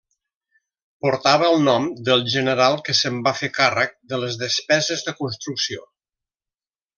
[1.05, 5.87] Portava el nom del general que se'n va fer càrrec de les despeses de construcció.